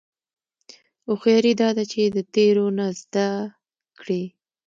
هوښیاري 1.07 1.53
دا 1.61 1.69
ده 1.77 1.83
چې 1.91 2.01
د 2.15 2.17
تېرو 2.35 2.65
نه 2.77 2.87
زده 3.01 3.27
کړې. 3.99 4.23